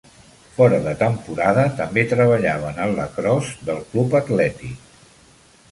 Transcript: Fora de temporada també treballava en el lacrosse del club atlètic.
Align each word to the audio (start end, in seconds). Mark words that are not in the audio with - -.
Fora 0.53 0.77
de 0.85 0.93
temporada 1.01 1.65
també 1.81 2.05
treballava 2.15 2.73
en 2.75 2.81
el 2.87 2.97
lacrosse 3.01 3.69
del 3.69 3.87
club 3.93 4.21
atlètic. 4.23 5.21